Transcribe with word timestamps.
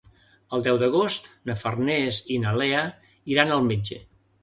El 0.57 0.63
deu 0.67 0.79
d'agost 0.83 1.27
na 1.51 1.57
Farners 1.61 2.19
i 2.37 2.41
na 2.47 2.57
Lea 2.65 2.83
iran 3.37 3.59
al 3.61 3.73
metge. 3.73 4.05